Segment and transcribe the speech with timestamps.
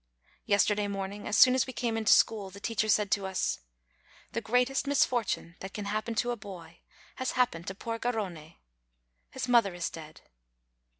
[0.47, 3.59] Yesterday morning, as soon as we came into school, the teacher said to us:
[4.31, 6.79] "The greatest misfortune that can happen to a boy
[7.17, 8.55] has happened to poor Garrone:
[9.29, 10.21] his mother is dead.